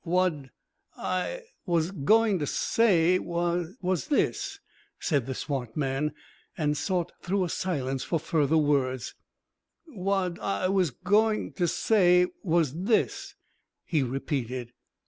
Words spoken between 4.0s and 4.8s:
this,"